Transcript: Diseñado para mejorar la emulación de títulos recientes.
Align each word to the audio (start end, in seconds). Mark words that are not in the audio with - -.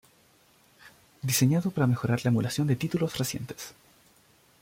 Diseñado 1.21 1.69
para 1.69 1.85
mejorar 1.85 2.21
la 2.25 2.29
emulación 2.29 2.65
de 2.65 2.75
títulos 2.75 3.19
recientes. 3.19 3.75